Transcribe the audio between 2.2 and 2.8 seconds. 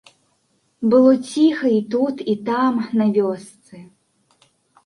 і там,